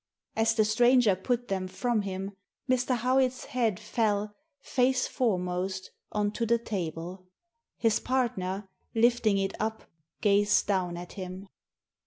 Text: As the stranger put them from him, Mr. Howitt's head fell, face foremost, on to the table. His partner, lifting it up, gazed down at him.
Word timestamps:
As 0.35 0.55
the 0.55 0.65
stranger 0.65 1.15
put 1.15 1.47
them 1.47 1.67
from 1.67 2.01
him, 2.01 2.31
Mr. 2.67 2.97
Howitt's 2.97 3.45
head 3.45 3.79
fell, 3.79 4.33
face 4.59 5.05
foremost, 5.07 5.91
on 6.11 6.31
to 6.31 6.47
the 6.47 6.57
table. 6.57 7.27
His 7.77 7.99
partner, 7.99 8.67
lifting 8.95 9.37
it 9.37 9.53
up, 9.59 9.83
gazed 10.19 10.65
down 10.65 10.97
at 10.97 11.11
him. 11.11 11.49